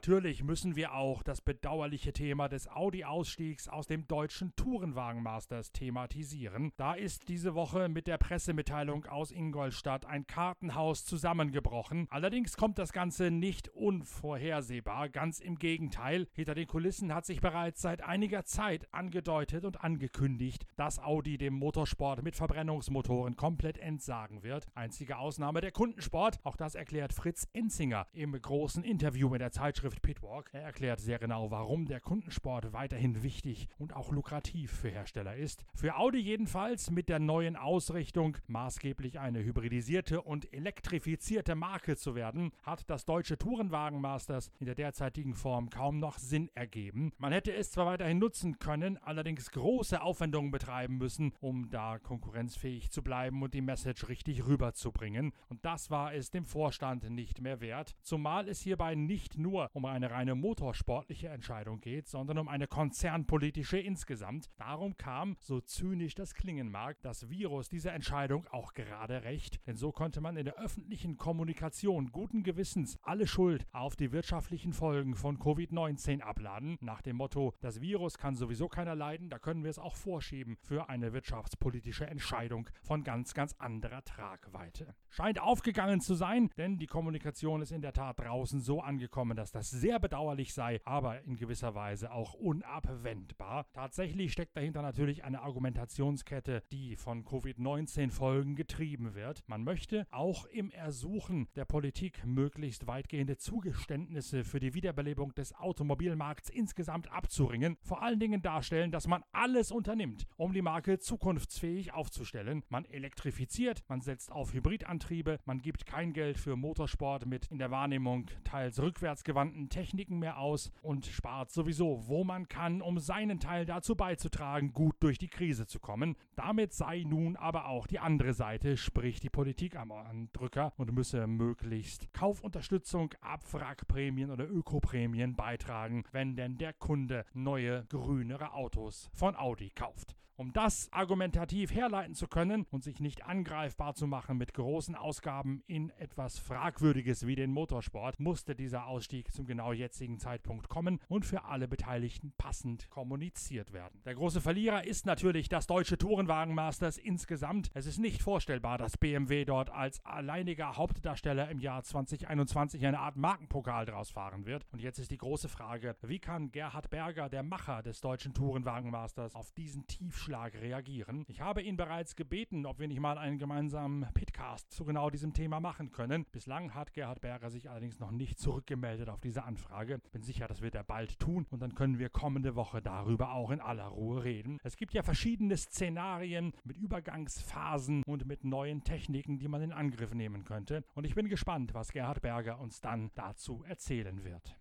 Natürlich 0.00 0.42
müssen 0.42 0.76
wir 0.76 0.94
auch 0.94 1.22
das 1.22 1.42
bedauerliche 1.42 2.14
Thema 2.14 2.48
des 2.48 2.68
Audi-Ausstiegs 2.68 3.68
aus 3.68 3.86
dem 3.86 4.08
deutschen 4.08 4.56
Tourenwagen 4.56 5.22
Masters 5.22 5.72
thematisieren. 5.72 6.72
Da 6.78 6.94
ist 6.94 7.28
diese 7.28 7.54
Woche 7.54 7.90
mit 7.90 8.06
der 8.06 8.16
Pressemitteilung 8.16 9.04
aus 9.04 9.30
Ingolstadt 9.30 10.06
ein 10.06 10.26
Kartenhaus 10.26 11.04
zusammengebrochen. 11.04 12.06
Allerdings 12.08 12.56
kommt 12.56 12.78
das 12.78 12.94
Ganze 12.94 13.30
nicht 13.30 13.68
unvorhersehbar, 13.68 15.10
ganz 15.10 15.38
im 15.38 15.56
Gegenteil. 15.56 16.28
Hinter 16.32 16.54
den 16.54 16.66
Kulissen 16.66 17.14
hat 17.14 17.26
sich 17.26 17.42
bereits 17.42 17.82
seit 17.82 18.02
einiger 18.02 18.46
Zeit 18.46 18.88
angedeutet 18.94 19.66
und 19.66 19.84
angekündigt, 19.84 20.64
dass 20.76 20.98
Audi 20.98 21.36
dem 21.36 21.52
Motorsport 21.52 22.22
mit 22.22 22.36
Verbrennungsmotoren 22.36 23.36
komplett 23.36 23.76
entsagen 23.76 24.42
wird. 24.44 24.66
Einzige 24.74 25.18
Ausnahme 25.18 25.60
der 25.60 25.72
Kundensport, 25.72 26.38
auch 26.42 26.56
das 26.56 26.74
erklärt 26.74 27.12
Fritz 27.12 27.46
Enzinger 27.52 28.06
im 28.14 28.32
großen 28.32 28.82
Interview 28.82 29.28
mit 29.28 29.42
der 29.42 29.52
Zeitschrift 29.52 29.89
Pitwalk. 29.96 30.50
Er 30.52 30.62
erklärt 30.62 31.00
sehr 31.00 31.18
genau, 31.18 31.50
warum 31.50 31.86
der 31.86 32.00
Kundensport 32.00 32.72
weiterhin 32.72 33.22
wichtig 33.22 33.68
und 33.78 33.94
auch 33.94 34.12
lukrativ 34.12 34.70
für 34.70 34.90
Hersteller 34.90 35.36
ist. 35.36 35.64
Für 35.74 35.96
Audi 35.96 36.18
jedenfalls 36.18 36.90
mit 36.90 37.08
der 37.08 37.18
neuen 37.18 37.56
Ausrichtung, 37.56 38.36
maßgeblich 38.46 39.18
eine 39.18 39.42
hybridisierte 39.42 40.22
und 40.22 40.52
elektrifizierte 40.52 41.54
Marke 41.54 41.96
zu 41.96 42.14
werden, 42.14 42.52
hat 42.62 42.88
das 42.88 43.04
deutsche 43.04 43.38
Tourenwagen 43.38 44.00
Masters 44.00 44.50
in 44.58 44.66
der 44.66 44.74
derzeitigen 44.74 45.34
Form 45.34 45.70
kaum 45.70 45.98
noch 45.98 46.18
Sinn 46.18 46.50
ergeben. 46.54 47.12
Man 47.18 47.32
hätte 47.32 47.52
es 47.52 47.70
zwar 47.70 47.86
weiterhin 47.86 48.18
nutzen 48.18 48.58
können, 48.58 48.98
allerdings 48.98 49.50
große 49.50 50.02
Aufwendungen 50.02 50.50
betreiben 50.50 50.98
müssen, 50.98 51.32
um 51.40 51.70
da 51.70 51.98
konkurrenzfähig 51.98 52.90
zu 52.90 53.02
bleiben 53.02 53.42
und 53.42 53.54
die 53.54 53.60
Message 53.60 54.08
richtig 54.08 54.46
rüberzubringen. 54.46 55.32
Und 55.48 55.64
das 55.64 55.90
war 55.90 56.14
es 56.14 56.30
dem 56.30 56.44
Vorstand 56.44 57.08
nicht 57.10 57.40
mehr 57.40 57.60
wert, 57.60 57.94
zumal 58.02 58.48
es 58.48 58.60
hierbei 58.60 58.94
nicht 58.94 59.38
nur 59.38 59.70
um 59.72 59.79
eine 59.88 60.10
reine 60.10 60.34
motorsportliche 60.34 61.28
Entscheidung 61.28 61.80
geht, 61.80 62.08
sondern 62.08 62.38
um 62.38 62.48
eine 62.48 62.66
konzernpolitische 62.66 63.78
insgesamt. 63.78 64.50
Darum 64.56 64.96
kam, 64.96 65.36
so 65.40 65.60
zynisch 65.60 66.14
das 66.14 66.34
klingen 66.34 66.70
mag, 66.70 66.96
das 67.02 67.28
Virus 67.30 67.68
dieser 67.68 67.92
Entscheidung 67.92 68.46
auch 68.48 68.74
gerade 68.74 69.24
recht, 69.24 69.60
denn 69.66 69.76
so 69.76 69.92
konnte 69.92 70.20
man 70.20 70.36
in 70.36 70.44
der 70.44 70.58
öffentlichen 70.58 71.16
Kommunikation 71.16 72.12
guten 72.12 72.42
Gewissens 72.42 72.98
alle 73.02 73.26
Schuld 73.26 73.66
auf 73.72 73.96
die 73.96 74.12
wirtschaftlichen 74.12 74.72
Folgen 74.72 75.14
von 75.14 75.38
Covid-19 75.38 76.20
abladen, 76.20 76.76
nach 76.80 77.02
dem 77.02 77.16
Motto, 77.16 77.54
das 77.60 77.80
Virus 77.80 78.18
kann 78.18 78.34
sowieso 78.34 78.68
keiner 78.68 78.94
leiden, 78.94 79.30
da 79.30 79.38
können 79.38 79.62
wir 79.62 79.70
es 79.70 79.78
auch 79.78 79.96
vorschieben 79.96 80.58
für 80.62 80.88
eine 80.88 81.12
wirtschaftspolitische 81.12 82.06
Entscheidung 82.06 82.68
von 82.82 83.04
ganz, 83.04 83.34
ganz 83.34 83.54
anderer 83.58 84.04
Tragweite. 84.04 84.94
Scheint 85.08 85.40
aufgegangen 85.40 86.00
zu 86.00 86.14
sein, 86.14 86.50
denn 86.56 86.78
die 86.78 86.86
Kommunikation 86.86 87.62
ist 87.62 87.72
in 87.72 87.82
der 87.82 87.92
Tat 87.92 88.20
draußen 88.20 88.60
so 88.60 88.80
angekommen, 88.80 89.36
dass 89.36 89.52
das 89.52 89.69
sehr 89.70 89.98
bedauerlich 89.98 90.52
sei, 90.54 90.80
aber 90.84 91.22
in 91.22 91.36
gewisser 91.36 91.74
Weise 91.74 92.12
auch 92.12 92.34
unabwendbar. 92.34 93.66
Tatsächlich 93.72 94.32
steckt 94.32 94.56
dahinter 94.56 94.82
natürlich 94.82 95.24
eine 95.24 95.42
Argumentationskette, 95.42 96.62
die 96.72 96.96
von 96.96 97.24
Covid-19-Folgen 97.24 98.56
getrieben 98.56 99.14
wird. 99.14 99.42
Man 99.46 99.64
möchte 99.64 100.06
auch 100.10 100.46
im 100.46 100.70
Ersuchen 100.70 101.48
der 101.56 101.64
Politik 101.64 102.24
möglichst 102.24 102.86
weitgehende 102.86 103.36
Zugeständnisse 103.36 104.44
für 104.44 104.60
die 104.60 104.74
Wiederbelebung 104.74 105.34
des 105.34 105.54
Automobilmarkts 105.54 106.50
insgesamt 106.50 107.10
abzuringen, 107.10 107.76
vor 107.82 108.02
allen 108.02 108.20
Dingen 108.20 108.42
darstellen, 108.42 108.90
dass 108.90 109.06
man 109.06 109.24
alles 109.32 109.70
unternimmt, 109.70 110.26
um 110.36 110.52
die 110.52 110.62
Marke 110.62 110.98
zukunftsfähig 110.98 111.92
aufzustellen. 111.92 112.64
Man 112.68 112.84
elektrifiziert, 112.84 113.82
man 113.88 114.00
setzt 114.00 114.32
auf 114.32 114.52
Hybridantriebe, 114.52 115.38
man 115.44 115.62
gibt 115.62 115.86
kein 115.86 116.12
Geld 116.12 116.38
für 116.38 116.56
Motorsport 116.56 117.26
mit 117.26 117.46
in 117.48 117.58
der 117.58 117.70
Wahrnehmung 117.70 118.26
teils 118.44 118.80
rückwärtsgewandten 118.80 119.59
Techniken 119.68 120.18
mehr 120.18 120.38
aus 120.38 120.72
und 120.82 121.06
spart 121.06 121.50
sowieso, 121.50 122.08
wo 122.08 122.24
man 122.24 122.48
kann, 122.48 122.80
um 122.82 122.98
seinen 122.98 123.40
Teil 123.40 123.66
dazu 123.66 123.94
beizutragen, 123.94 124.72
gut 124.72 124.96
durch 125.00 125.18
die 125.18 125.28
Krise 125.28 125.66
zu 125.66 125.78
kommen. 125.80 126.16
Damit 126.36 126.72
sei 126.72 127.04
nun 127.06 127.36
aber 127.36 127.66
auch 127.66 127.86
die 127.86 127.98
andere 127.98 128.32
Seite, 128.32 128.76
sprich 128.76 129.20
die 129.20 129.30
Politik 129.30 129.76
am 129.76 129.92
Drücker 130.32 130.72
und 130.76 130.92
müsse 130.92 131.26
möglichst 131.26 132.12
Kaufunterstützung, 132.12 133.14
Abwrackprämien 133.20 134.30
oder 134.30 134.48
Ökoprämien 134.48 135.34
beitragen, 135.34 136.04
wenn 136.12 136.36
denn 136.36 136.56
der 136.58 136.72
Kunde 136.72 137.24
neue 137.34 137.84
grünere 137.88 138.54
Autos 138.54 139.10
von 139.12 139.36
Audi 139.36 139.70
kauft. 139.70 140.16
Um 140.40 140.54
das 140.54 140.90
argumentativ 140.90 141.74
herleiten 141.74 142.14
zu 142.14 142.26
können 142.26 142.64
und 142.70 142.82
sich 142.82 142.98
nicht 142.98 143.26
angreifbar 143.26 143.92
zu 143.92 144.06
machen 144.06 144.38
mit 144.38 144.54
großen 144.54 144.94
Ausgaben 144.94 145.62
in 145.66 145.90
etwas 145.98 146.38
Fragwürdiges 146.38 147.26
wie 147.26 147.34
den 147.34 147.50
Motorsport, 147.50 148.18
musste 148.20 148.54
dieser 148.54 148.86
Ausstieg 148.86 149.34
zum 149.34 149.44
genau 149.44 149.74
jetzigen 149.74 150.18
Zeitpunkt 150.18 150.70
kommen 150.70 150.98
und 151.08 151.26
für 151.26 151.44
alle 151.44 151.68
Beteiligten 151.68 152.32
passend 152.38 152.88
kommuniziert 152.88 153.74
werden. 153.74 154.00
Der 154.06 154.14
große 154.14 154.40
Verlierer 154.40 154.86
ist 154.86 155.04
natürlich 155.04 155.50
das 155.50 155.66
deutsche 155.66 155.98
Tourenwagenmasters 155.98 156.96
insgesamt. 156.96 157.68
Es 157.74 157.84
ist 157.84 157.98
nicht 157.98 158.22
vorstellbar, 158.22 158.78
dass 158.78 158.96
BMW 158.96 159.44
dort 159.44 159.68
als 159.68 160.02
alleiniger 160.06 160.78
Hauptdarsteller 160.78 161.50
im 161.50 161.58
Jahr 161.58 161.82
2021 161.82 162.86
eine 162.86 163.00
Art 163.00 163.16
Markenpokal 163.16 163.84
draus 163.84 164.08
fahren 164.08 164.46
wird. 164.46 164.64
Und 164.72 164.80
jetzt 164.80 165.00
ist 165.00 165.10
die 165.10 165.18
große 165.18 165.50
Frage, 165.50 165.96
wie 166.00 166.18
kann 166.18 166.50
Gerhard 166.50 166.88
Berger, 166.88 167.28
der 167.28 167.42
Macher 167.42 167.82
des 167.82 168.00
deutschen 168.00 168.32
Tourenwagenmasters, 168.32 169.34
auf 169.34 169.52
diesen 169.52 169.86
Tiefschlag 169.86 170.29
Vorschlag 170.30 170.54
reagieren. 170.60 171.24
Ich 171.26 171.40
habe 171.40 171.60
ihn 171.60 171.76
bereits 171.76 172.14
gebeten, 172.14 172.64
ob 172.64 172.78
wir 172.78 172.86
nicht 172.86 173.00
mal 173.00 173.18
einen 173.18 173.36
gemeinsamen 173.38 174.06
Pitcast 174.14 174.70
zu 174.70 174.84
genau 174.84 175.10
diesem 175.10 175.32
Thema 175.32 175.58
machen 175.58 175.90
können. 175.90 176.24
Bislang 176.30 176.72
hat 176.72 176.92
Gerhard 176.92 177.20
Berger 177.20 177.50
sich 177.50 177.68
allerdings 177.68 177.98
noch 177.98 178.12
nicht 178.12 178.38
zurückgemeldet 178.38 179.08
auf 179.08 179.20
diese 179.20 179.42
Anfrage. 179.42 179.98
Bin 180.12 180.22
sicher, 180.22 180.46
das 180.46 180.60
wird 180.60 180.76
er 180.76 180.84
bald 180.84 181.18
tun 181.18 181.48
und 181.50 181.60
dann 181.60 181.74
können 181.74 181.98
wir 181.98 182.10
kommende 182.10 182.54
Woche 182.54 182.80
darüber 182.80 183.32
auch 183.32 183.50
in 183.50 183.60
aller 183.60 183.88
Ruhe 183.88 184.22
reden. 184.22 184.58
Es 184.62 184.76
gibt 184.76 184.94
ja 184.94 185.02
verschiedene 185.02 185.56
Szenarien 185.56 186.52
mit 186.62 186.76
Übergangsphasen 186.76 188.04
und 188.04 188.24
mit 188.24 188.44
neuen 188.44 188.84
Techniken, 188.84 189.40
die 189.40 189.48
man 189.48 189.62
in 189.62 189.72
Angriff 189.72 190.14
nehmen 190.14 190.44
könnte. 190.44 190.84
Und 190.94 191.06
ich 191.06 191.16
bin 191.16 191.28
gespannt, 191.28 191.74
was 191.74 191.90
Gerhard 191.90 192.22
Berger 192.22 192.60
uns 192.60 192.80
dann 192.80 193.10
dazu 193.16 193.64
erzählen 193.66 194.22
wird. 194.22 194.54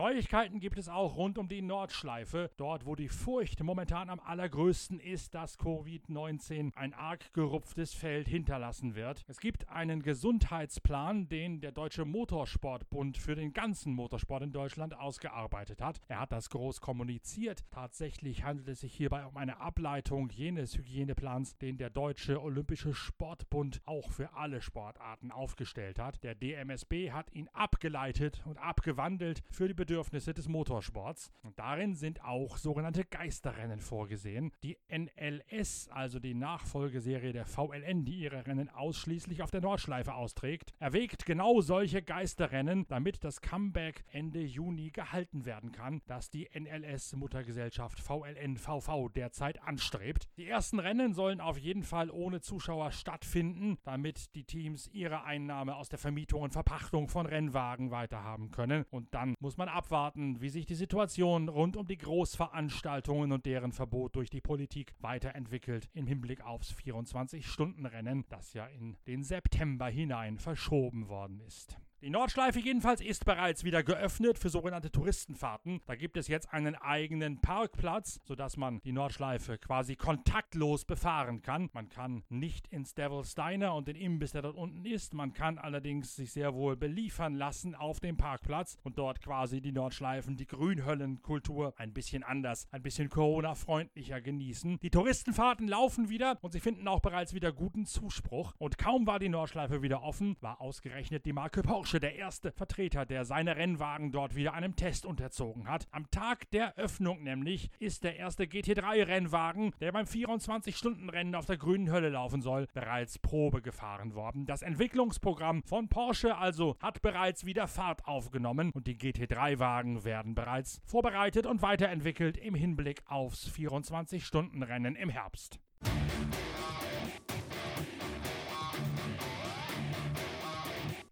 Neuigkeiten 0.00 0.60
gibt 0.60 0.78
es 0.78 0.88
auch 0.88 1.16
rund 1.16 1.36
um 1.36 1.46
die 1.46 1.60
Nordschleife, 1.60 2.50
dort 2.56 2.86
wo 2.86 2.96
die 2.96 3.10
Furcht 3.10 3.62
momentan 3.62 4.08
am 4.08 4.18
allergrößten 4.18 4.98
ist, 4.98 5.34
dass 5.34 5.58
Covid-19 5.58 6.74
ein 6.74 6.94
arg 6.94 7.34
gerupftes 7.34 7.92
Feld 7.92 8.26
hinterlassen 8.26 8.94
wird. 8.94 9.22
Es 9.28 9.40
gibt 9.40 9.68
einen 9.68 10.00
Gesundheitsplan, 10.00 11.28
den 11.28 11.60
der 11.60 11.72
Deutsche 11.72 12.06
Motorsportbund 12.06 13.18
für 13.18 13.34
den 13.34 13.52
ganzen 13.52 13.92
Motorsport 13.92 14.42
in 14.42 14.52
Deutschland 14.52 14.98
ausgearbeitet 14.98 15.82
hat. 15.82 16.00
Er 16.08 16.20
hat 16.20 16.32
das 16.32 16.48
groß 16.48 16.80
kommuniziert. 16.80 17.66
Tatsächlich 17.70 18.42
handelt 18.42 18.68
es 18.68 18.80
sich 18.80 18.94
hierbei 18.94 19.26
um 19.26 19.36
eine 19.36 19.60
Ableitung 19.60 20.30
jenes 20.30 20.78
Hygieneplans, 20.78 21.58
den 21.58 21.76
der 21.76 21.90
Deutsche 21.90 22.40
Olympische 22.40 22.94
Sportbund 22.94 23.82
auch 23.84 24.10
für 24.10 24.32
alle 24.32 24.62
Sportarten 24.62 25.30
aufgestellt 25.30 25.98
hat. 25.98 26.24
Der 26.24 26.34
DMSB 26.34 27.12
hat 27.12 27.30
ihn 27.34 27.50
abgeleitet 27.52 28.40
und 28.46 28.56
abgewandelt 28.56 29.42
für 29.50 29.68
die 29.68 29.74
Bedürfnisse 29.90 30.32
des 30.32 30.46
Motorsports. 30.46 31.32
Und 31.42 31.58
darin 31.58 31.96
sind 31.96 32.22
auch 32.22 32.58
sogenannte 32.58 33.04
Geisterrennen 33.04 33.80
vorgesehen. 33.80 34.52
Die 34.62 34.78
NLS, 34.88 35.88
also 35.88 36.20
die 36.20 36.34
Nachfolgeserie 36.34 37.32
der 37.32 37.44
VLN, 37.44 38.04
die 38.04 38.20
ihre 38.20 38.46
Rennen 38.46 38.68
ausschließlich 38.68 39.42
auf 39.42 39.50
der 39.50 39.62
Nordschleife 39.62 40.14
austrägt, 40.14 40.72
erwägt 40.78 41.26
genau 41.26 41.60
solche 41.60 42.02
Geisterrennen, 42.02 42.86
damit 42.86 43.24
das 43.24 43.40
Comeback 43.40 44.04
Ende 44.12 44.40
Juni 44.40 44.90
gehalten 44.90 45.44
werden 45.44 45.72
kann, 45.72 46.02
das 46.06 46.30
die 46.30 46.48
NLS-Muttergesellschaft 46.54 47.98
VLN-VV 47.98 49.08
derzeit 49.08 49.60
anstrebt. 49.60 50.28
Die 50.36 50.46
ersten 50.46 50.78
Rennen 50.78 51.14
sollen 51.14 51.40
auf 51.40 51.58
jeden 51.58 51.82
Fall 51.82 52.12
ohne 52.12 52.40
Zuschauer 52.40 52.92
stattfinden, 52.92 53.76
damit 53.82 54.36
die 54.36 54.44
Teams 54.44 54.88
ihre 54.92 55.24
Einnahme 55.24 55.74
aus 55.74 55.88
der 55.88 55.98
Vermietung 55.98 56.42
und 56.42 56.52
Verpachtung 56.52 57.08
von 57.08 57.26
Rennwagen 57.26 57.90
weiterhaben 57.90 58.52
können. 58.52 58.84
Und 58.90 59.12
dann 59.14 59.34
muss 59.40 59.56
man 59.56 59.68
abwarten, 59.80 60.42
wie 60.42 60.50
sich 60.50 60.66
die 60.66 60.74
Situation 60.74 61.48
rund 61.48 61.74
um 61.74 61.86
die 61.86 61.96
Großveranstaltungen 61.96 63.32
und 63.32 63.46
deren 63.46 63.72
Verbot 63.72 64.14
durch 64.14 64.28
die 64.28 64.42
Politik 64.42 64.92
weiterentwickelt 64.98 65.88
im 65.94 66.06
Hinblick 66.06 66.44
aufs 66.44 66.74
24-Stunden-Rennen, 66.74 68.26
das 68.28 68.52
ja 68.52 68.66
in 68.66 68.98
den 69.06 69.22
September 69.22 69.86
hinein 69.86 70.38
verschoben 70.38 71.08
worden 71.08 71.40
ist. 71.46 71.78
Die 72.02 72.08
Nordschleife 72.08 72.60
jedenfalls 72.60 73.02
ist 73.02 73.26
bereits 73.26 73.62
wieder 73.62 73.82
geöffnet 73.82 74.38
für 74.38 74.48
sogenannte 74.48 74.90
Touristenfahrten. 74.90 75.82
Da 75.84 75.96
gibt 75.96 76.16
es 76.16 76.28
jetzt 76.28 76.50
einen 76.50 76.74
eigenen 76.74 77.42
Parkplatz, 77.42 78.20
sodass 78.24 78.56
man 78.56 78.80
die 78.80 78.92
Nordschleife 78.92 79.58
quasi 79.58 79.96
kontaktlos 79.96 80.86
befahren 80.86 81.42
kann. 81.42 81.68
Man 81.74 81.90
kann 81.90 82.24
nicht 82.30 82.68
ins 82.68 82.94
Devil's 82.94 83.34
Diner 83.34 83.74
und 83.74 83.86
den 83.86 83.96
Imbiss, 83.96 84.32
der 84.32 84.40
dort 84.40 84.56
unten 84.56 84.86
ist. 84.86 85.12
Man 85.12 85.34
kann 85.34 85.58
allerdings 85.58 86.16
sich 86.16 86.32
sehr 86.32 86.54
wohl 86.54 86.74
beliefern 86.74 87.34
lassen 87.34 87.74
auf 87.74 88.00
dem 88.00 88.16
Parkplatz 88.16 88.78
und 88.82 88.96
dort 88.96 89.20
quasi 89.20 89.60
die 89.60 89.72
Nordschleifen, 89.72 90.38
die 90.38 90.46
Grünhöllenkultur 90.46 91.74
ein 91.76 91.92
bisschen 91.92 92.22
anders, 92.22 92.66
ein 92.70 92.80
bisschen 92.80 93.10
Corona-freundlicher 93.10 94.22
genießen. 94.22 94.78
Die 94.80 94.90
Touristenfahrten 94.90 95.68
laufen 95.68 96.08
wieder 96.08 96.38
und 96.40 96.52
sie 96.52 96.60
finden 96.60 96.88
auch 96.88 97.00
bereits 97.00 97.34
wieder 97.34 97.52
guten 97.52 97.84
Zuspruch. 97.84 98.54
Und 98.56 98.78
kaum 98.78 99.06
war 99.06 99.18
die 99.18 99.28
Nordschleife 99.28 99.82
wieder 99.82 100.02
offen, 100.02 100.38
war 100.40 100.62
ausgerechnet 100.62 101.26
die 101.26 101.34
Marke 101.34 101.60
Porsche 101.60 101.89
der 101.98 102.14
erste 102.14 102.52
Vertreter, 102.52 103.06
der 103.06 103.24
seine 103.24 103.56
Rennwagen 103.56 104.12
dort 104.12 104.36
wieder 104.36 104.54
einem 104.54 104.76
Test 104.76 105.06
unterzogen 105.06 105.68
hat. 105.68 105.88
Am 105.90 106.10
Tag 106.10 106.50
der 106.50 106.76
Öffnung 106.76 107.22
nämlich 107.22 107.70
ist 107.78 108.04
der 108.04 108.16
erste 108.16 108.44
GT3-Rennwagen, 108.44 109.72
der 109.80 109.92
beim 109.92 110.04
24-Stunden-Rennen 110.04 111.34
auf 111.34 111.46
der 111.46 111.56
grünen 111.56 111.90
Hölle 111.90 112.10
laufen 112.10 112.42
soll, 112.42 112.68
bereits 112.74 113.18
Probe 113.18 113.62
gefahren 113.62 114.14
worden. 114.14 114.46
Das 114.46 114.62
Entwicklungsprogramm 114.62 115.62
von 115.64 115.88
Porsche 115.88 116.36
also 116.36 116.76
hat 116.80 117.02
bereits 117.02 117.44
wieder 117.44 117.66
Fahrt 117.66 118.06
aufgenommen 118.06 118.70
und 118.72 118.86
die 118.86 118.96
GT3-Wagen 118.96 120.04
werden 120.04 120.34
bereits 120.34 120.80
vorbereitet 120.84 121.46
und 121.46 121.62
weiterentwickelt 121.62 122.36
im 122.36 122.54
Hinblick 122.54 123.02
aufs 123.06 123.48
24-Stunden-Rennen 123.48 124.94
im 124.94 125.08
Herbst. 125.08 125.58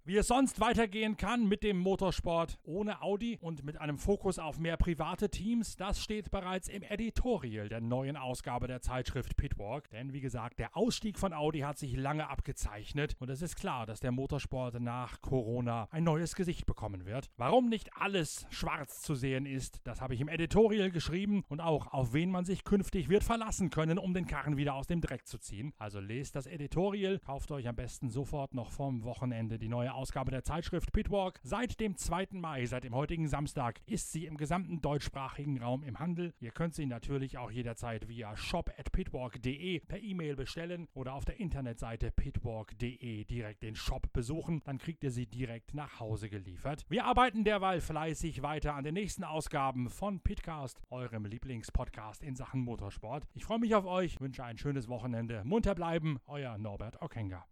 Wie 0.08 0.16
es 0.16 0.28
sonst 0.28 0.58
weitergehen 0.58 1.18
kann 1.18 1.48
mit 1.48 1.62
dem 1.62 1.76
Motorsport 1.76 2.58
ohne 2.64 3.02
Audi 3.02 3.36
und 3.42 3.62
mit 3.62 3.78
einem 3.78 3.98
Fokus 3.98 4.38
auf 4.38 4.58
mehr 4.58 4.78
private 4.78 5.28
Teams, 5.28 5.76
das 5.76 6.02
steht 6.02 6.30
bereits 6.30 6.70
im 6.70 6.82
Editorial 6.82 7.68
der 7.68 7.82
neuen 7.82 8.16
Ausgabe 8.16 8.68
der 8.68 8.80
Zeitschrift 8.80 9.36
Pitwalk. 9.36 9.90
Denn 9.90 10.14
wie 10.14 10.22
gesagt, 10.22 10.60
der 10.60 10.74
Ausstieg 10.74 11.18
von 11.18 11.34
Audi 11.34 11.60
hat 11.60 11.76
sich 11.76 11.94
lange 11.94 12.30
abgezeichnet 12.30 13.16
und 13.18 13.28
es 13.28 13.42
ist 13.42 13.56
klar, 13.56 13.84
dass 13.84 14.00
der 14.00 14.10
Motorsport 14.10 14.80
nach 14.80 15.20
Corona 15.20 15.88
ein 15.90 16.04
neues 16.04 16.34
Gesicht 16.34 16.64
bekommen 16.64 17.04
wird. 17.04 17.28
Warum 17.36 17.68
nicht 17.68 17.90
alles 17.94 18.46
schwarz 18.48 19.02
zu 19.02 19.14
sehen 19.14 19.44
ist, 19.44 19.82
das 19.84 20.00
habe 20.00 20.14
ich 20.14 20.22
im 20.22 20.28
Editorial 20.28 20.90
geschrieben 20.90 21.44
und 21.50 21.60
auch 21.60 21.92
auf 21.92 22.14
wen 22.14 22.30
man 22.30 22.46
sich 22.46 22.64
künftig 22.64 23.10
wird 23.10 23.24
verlassen 23.24 23.68
können, 23.68 23.98
um 23.98 24.14
den 24.14 24.26
Karren 24.26 24.56
wieder 24.56 24.72
aus 24.72 24.86
dem 24.86 25.02
Dreck 25.02 25.26
zu 25.26 25.36
ziehen. 25.36 25.74
Also 25.76 26.00
lest 26.00 26.34
das 26.34 26.46
Editorial, 26.46 27.18
kauft 27.18 27.50
euch 27.50 27.68
am 27.68 27.76
besten 27.76 28.08
sofort 28.08 28.54
noch 28.54 28.70
vom 28.70 29.04
Wochenende 29.04 29.58
die 29.58 29.68
neue 29.68 29.97
Ausgabe 29.98 30.30
der 30.30 30.44
Zeitschrift 30.44 30.92
Pitwalk. 30.92 31.40
Seit 31.42 31.80
dem 31.80 31.96
2. 31.96 32.28
Mai, 32.34 32.64
seit 32.66 32.84
dem 32.84 32.94
heutigen 32.94 33.26
Samstag, 33.26 33.80
ist 33.84 34.12
sie 34.12 34.26
im 34.26 34.36
gesamten 34.36 34.80
deutschsprachigen 34.80 35.60
Raum 35.60 35.82
im 35.82 35.98
Handel. 35.98 36.34
Ihr 36.38 36.52
könnt 36.52 36.76
sie 36.76 36.86
natürlich 36.86 37.36
auch 37.36 37.50
jederzeit 37.50 38.06
via 38.06 38.36
shop.pitwalk.de 38.36 39.80
per 39.80 39.98
E-Mail 40.00 40.36
bestellen 40.36 40.86
oder 40.94 41.14
auf 41.14 41.24
der 41.24 41.40
Internetseite 41.40 42.12
pitwalk.de 42.12 43.24
direkt 43.24 43.64
den 43.64 43.74
Shop 43.74 44.12
besuchen. 44.12 44.62
Dann 44.64 44.78
kriegt 44.78 45.02
ihr 45.02 45.10
sie 45.10 45.26
direkt 45.26 45.74
nach 45.74 45.98
Hause 45.98 46.28
geliefert. 46.28 46.84
Wir 46.88 47.04
arbeiten 47.04 47.42
derweil 47.42 47.80
fleißig 47.80 48.42
weiter 48.42 48.74
an 48.76 48.84
den 48.84 48.94
nächsten 48.94 49.24
Ausgaben 49.24 49.90
von 49.90 50.20
Pitcast, 50.20 50.80
eurem 50.90 51.24
Lieblingspodcast 51.24 52.22
in 52.22 52.36
Sachen 52.36 52.60
Motorsport. 52.60 53.26
Ich 53.34 53.44
freue 53.44 53.58
mich 53.58 53.74
auf 53.74 53.84
euch, 53.84 54.20
wünsche 54.20 54.44
ein 54.44 54.58
schönes 54.58 54.86
Wochenende. 54.86 55.42
Munter 55.44 55.74
bleiben, 55.74 56.20
euer 56.28 56.56
Norbert 56.56 57.02
Okenga. 57.02 57.44